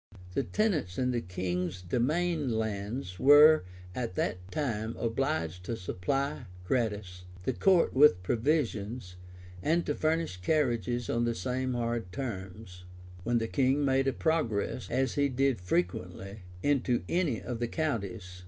[0.33, 7.25] The tenants in the king's demesne lands were at that time obliged to supply, gratis,
[7.43, 9.15] the court with provisions,
[9.61, 12.83] and to furnish carriages on the same hard terms,
[13.23, 18.39] when the king made a progress, as he did frequently, into any of the counties.